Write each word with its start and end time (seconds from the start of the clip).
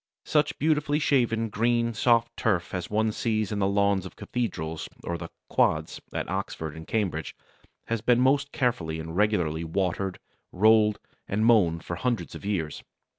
Such 0.25 0.57
beautifully 0.57 0.97
shaven, 0.97 1.49
green, 1.49 1.93
soft 1.93 2.35
turf 2.35 2.73
as 2.73 2.89
one 2.89 3.11
sees 3.11 3.51
in 3.51 3.59
the 3.59 3.67
lawns 3.67 4.03
of 4.03 4.15
cathedrals 4.15 4.89
or 5.03 5.15
the 5.15 5.29
"quads" 5.47 6.01
at 6.11 6.27
Oxford 6.27 6.75
and 6.75 6.87
Cambridge 6.87 7.35
has 7.85 8.01
been 8.01 8.19
most 8.19 8.51
carefully 8.51 8.99
and 8.99 9.15
regularly 9.15 9.63
watered, 9.63 10.17
rolled, 10.51 10.97
and 11.27 11.45
mown 11.45 11.81
for 11.81 11.97
hundreds 11.97 12.33
of 12.33 12.43
years. 12.43 12.83